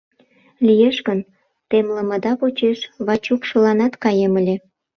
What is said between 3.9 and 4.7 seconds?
каем ыле.